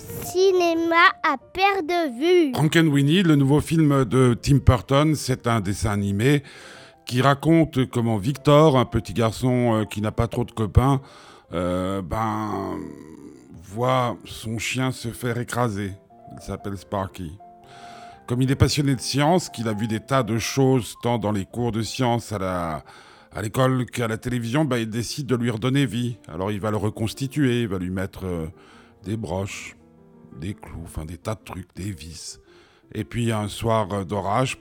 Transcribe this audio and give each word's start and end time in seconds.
cinéma 0.00 0.96
à 1.22 1.36
perte 1.52 1.86
de 1.86 2.18
vue. 2.18 2.52
Frankenweenie, 2.54 3.22
le 3.22 3.36
nouveau 3.36 3.60
film 3.60 4.04
de 4.04 4.36
Tim 4.40 4.58
Burton, 4.64 5.14
c'est 5.14 5.46
un 5.46 5.60
dessin 5.60 5.90
animé 5.90 6.42
qui 7.06 7.22
raconte 7.22 7.86
comment 7.86 8.18
Victor, 8.18 8.76
un 8.76 8.84
petit 8.84 9.14
garçon 9.14 9.74
euh, 9.74 9.84
qui 9.84 10.00
n'a 10.00 10.12
pas 10.12 10.28
trop 10.28 10.44
de 10.44 10.52
copains, 10.52 11.00
euh, 11.52 12.02
ben, 12.02 12.78
voit 13.62 14.16
son 14.24 14.58
chien 14.58 14.92
se 14.92 15.08
faire 15.08 15.38
écraser. 15.38 15.92
Il 16.36 16.42
s'appelle 16.42 16.76
Sparky. 16.76 17.32
Comme 18.26 18.42
il 18.42 18.50
est 18.50 18.56
passionné 18.56 18.94
de 18.94 19.00
science, 19.00 19.48
qu'il 19.48 19.68
a 19.68 19.72
vu 19.72 19.86
des 19.88 20.00
tas 20.00 20.22
de 20.22 20.38
choses 20.38 20.96
tant 21.02 21.18
dans 21.18 21.32
les 21.32 21.46
cours 21.46 21.72
de 21.72 21.82
science 21.82 22.32
à 22.32 22.38
la 22.38 22.84
à 23.30 23.42
l'école 23.42 23.84
qu'à 23.86 24.08
la 24.08 24.16
télévision, 24.16 24.64
ben, 24.64 24.78
il 24.78 24.88
décide 24.88 25.26
de 25.26 25.36
lui 25.36 25.50
redonner 25.50 25.86
vie. 25.86 26.16
Alors 26.28 26.50
il 26.50 26.60
va 26.60 26.70
le 26.70 26.76
reconstituer, 26.76 27.62
il 27.62 27.68
va 27.68 27.78
lui 27.78 27.90
mettre 27.90 28.24
euh, 28.24 28.46
des 29.04 29.16
broches, 29.16 29.76
des 30.36 30.54
clous, 30.54 30.82
enfin 30.84 31.04
des 31.04 31.18
tas 31.18 31.34
de 31.34 31.44
trucs, 31.44 31.74
des 31.74 31.90
vis. 31.90 32.40
Et 32.94 33.04
puis 33.04 33.32
un 33.32 33.48
soir 33.48 34.06
d'orage, 34.06 34.58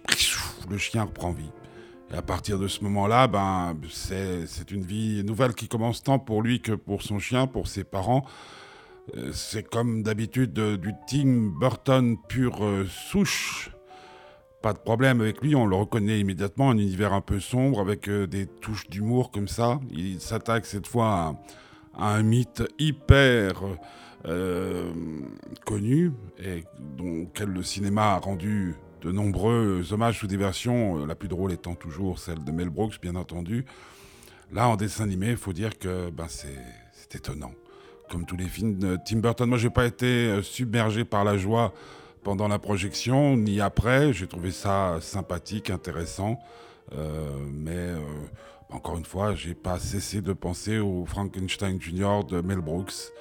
le 0.70 0.78
chien 0.78 1.04
reprend 1.04 1.32
vie. 1.32 1.52
Et 2.12 2.16
à 2.16 2.22
partir 2.22 2.58
de 2.58 2.68
ce 2.68 2.84
moment-là, 2.84 3.28
ben, 3.28 3.78
c'est 3.90 4.72
une 4.72 4.84
vie 4.84 5.24
nouvelle 5.24 5.54
qui 5.54 5.68
commence 5.68 6.04
tant 6.04 6.20
pour 6.20 6.42
lui 6.42 6.62
que 6.62 6.72
pour 6.72 7.02
son 7.02 7.20
chien, 7.20 7.48
pour 7.48 7.68
ses 7.68 7.84
parents. 7.84 8.26
Euh, 9.16 9.32
c'est 9.34 9.64
comme 9.64 10.04
d'habitude 10.04 10.54
du 10.54 10.94
Tim 11.08 11.52
Burton 11.60 12.18
pure 12.28 12.64
euh, 12.64 12.86
souche. 12.86 13.72
Pas 14.62 14.74
de 14.74 14.80
problème 14.80 15.22
avec 15.22 15.42
lui, 15.42 15.56
on 15.56 15.66
le 15.66 15.76
reconnaît 15.76 16.20
immédiatement, 16.20 16.72
un 16.72 16.78
univers 16.78 17.14
un 17.14 17.22
peu 17.22 17.40
sombre 17.40 17.80
avec 17.80 18.10
euh, 18.10 18.26
des 18.26 18.48
touches 18.48 18.90
d'humour 18.90 19.32
comme 19.32 19.48
ça. 19.48 19.80
Il 19.92 20.20
s'attaque 20.20 20.66
cette 20.66 20.88
fois 20.88 21.08
à, 21.08 21.36
un 21.98 22.24
mythe 22.24 22.64
hyper 22.80 23.64
connu 25.66 26.12
et 26.44 26.66
dont 26.98 27.30
le 27.40 27.64
cinéma 27.64 28.14
a 28.14 28.18
rendu 28.18 28.76
de 29.02 29.12
nombreux 29.12 29.94
hommages 29.94 30.20
sous 30.20 30.28
des 30.28 30.36
versions, 30.36 31.06
la 31.06 31.16
plus 31.16 31.30
drôle 31.30 31.54
étant 31.54 31.76
toujours 31.76 32.20
celle 32.20 32.44
de 32.44 32.52
Mel 32.52 32.70
Brooks, 32.70 33.00
bien 33.02 33.16
entendu. 33.16 33.66
Là, 34.52 34.68
en 34.68 34.76
dessin 34.76 35.06
animé, 35.06 35.30
il 35.30 35.38
faut 35.38 35.54
dire 35.54 35.78
que 35.78 36.10
ben, 36.10 36.26
c'est 36.28 37.16
étonnant 37.16 37.54
comme 38.10 38.26
tous 38.26 38.38
les 38.38 38.48
films 38.48 38.78
de 38.78 38.98
Tim 39.06 39.18
Burton. 39.18 39.50
Moi, 39.50 39.58
j'ai 39.58 39.70
pas 39.70 39.86
été 39.86 40.06
euh, 40.06 40.42
submergé 40.42 41.06
par 41.06 41.24
la 41.24 41.38
joie 41.38 41.74
pendant 42.24 42.48
la 42.48 42.60
projection, 42.60 43.38
ni 43.38 43.62
après. 43.62 44.14
J'ai 44.14 44.28
trouvé 44.28 44.52
ça 44.52 44.98
sympathique, 45.02 45.70
intéressant. 45.70 46.40
Euh, 46.94 47.46
mais 47.52 47.76
euh, 47.76 48.00
encore 48.70 48.98
une 48.98 49.06
fois, 49.06 49.36
j'ai 49.36 49.56
pas 49.56 49.80
cessé 49.80 50.22
de 50.22 50.34
penser 50.34 50.80
au 50.80 51.06
Frankenstein 51.06 51.82
Jr. 51.82 52.24
de 52.28 52.42
Mel 52.42 52.60
Brooks 52.60 53.12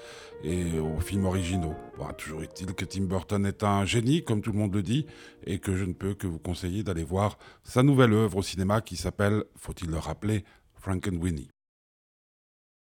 et 0.45 0.79
aux 0.79 1.01
films 1.01 1.27
originaux. 1.27 1.75
toujours 2.19 2.43
est-il 2.43 2.75
que 2.75 2.85
Tim 2.85 3.05
Burton 3.05 3.47
est 3.47 3.65
un 3.65 3.85
génie, 3.85 4.23
comme 4.23 4.43
tout 4.43 4.53
le 4.53 4.59
monde 4.59 4.75
le 4.75 4.83
dit, 4.83 5.07
et 5.45 5.59
que 5.59 5.75
je 5.75 5.85
ne 5.85 5.93
peux 5.93 6.15
que 6.15 6.27
vous 6.27 6.39
conseiller 6.39 6.83
d'aller 6.83 7.05
voir 7.05 7.39
sa 7.63 7.83
nouvelle 7.83 8.13
œuvre 8.13 8.39
au 8.39 8.43
cinéma 8.43 8.81
qui 8.81 8.97
s'appelle, 8.97 9.45
faut-il 9.57 9.91
le 9.91 9.99
rappeler, 9.99 10.45
Frankenweenie. 10.75 11.56